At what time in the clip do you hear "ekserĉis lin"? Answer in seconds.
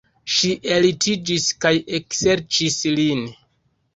1.99-3.21